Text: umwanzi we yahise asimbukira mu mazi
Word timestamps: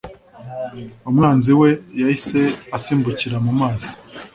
umwanzi 1.09 1.51
we 1.61 1.69
yahise 2.01 2.41
asimbukira 2.77 3.37
mu 3.45 3.51
mazi 3.59 3.91